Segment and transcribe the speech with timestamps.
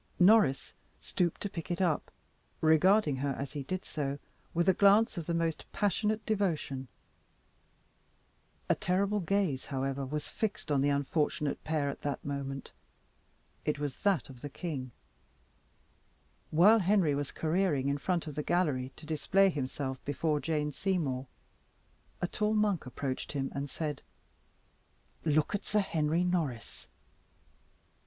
[0.19, 2.09] Norris stooped to pick it up,
[2.59, 4.17] regarding her as he did so
[4.51, 6.87] with a glance of the most passionate devotion.
[8.67, 12.71] A terrible gaze, however, was fixed on the unfortunate pair at that moment.
[13.63, 14.89] It was that of the king.
[16.49, 21.27] While Henry was careering in front of the gallery to display himself before Jane Seymour,
[22.23, 24.01] a tall monk approached him, and said,
[25.25, 26.87] "Look at Sir Henry Norris!"